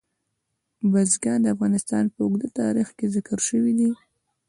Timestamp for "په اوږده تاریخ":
2.13-2.87